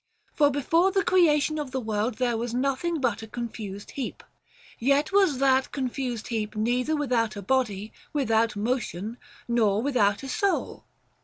For 0.33 0.49
before 0.49 0.91
the 0.91 1.03
crea 1.03 1.39
tion 1.39 1.59
of 1.59 1.69
the 1.69 1.79
world 1.79 2.15
there 2.15 2.35
was 2.35 2.55
nothing 2.55 2.99
but 2.99 3.21
a 3.21 3.27
confused 3.27 3.91
heap; 3.91 4.23
yet 4.79 5.11
was 5.11 5.37
that 5.37 5.71
confused 5.71 6.29
heap 6.29 6.55
neither 6.55 6.95
without 6.95 7.35
a 7.35 7.41
body, 7.43 7.93
with 8.11 8.31
out 8.31 8.55
motion, 8.55 9.17
nor 9.47 9.83
without 9.83 10.23
a 10.23 10.27
soul. 10.27 10.85